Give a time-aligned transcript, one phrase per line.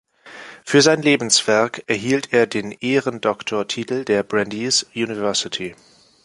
[0.65, 5.75] Für sein Lebenswerk erhielt er den Ehrendoktortitel der Brandeis University.